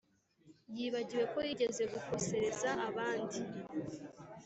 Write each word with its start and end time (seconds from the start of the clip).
yibagiwe 0.75 1.23
ko 1.33 1.39
yigeze 1.47 1.83
gukosereza 1.93 2.69
abandi. 2.89 3.39